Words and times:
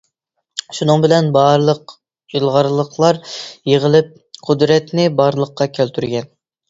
شۇنىڭ 0.75 1.03
بىلەن 1.03 1.27
بارلىق 1.35 1.93
ئىلغارلىقلار 2.39 3.19
يىغىلىپ 3.73 4.11
قۇدرەتنى 4.49 5.07
بارلىققا 5.21 5.69
كەلتۈرگەن. 5.79 6.33